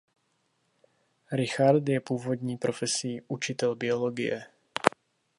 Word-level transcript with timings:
Richard 1.31 1.89
je 1.89 1.99
původní 1.99 2.57
profesí 2.57 3.21
učitel 3.27 3.75
biologie. 3.75 4.43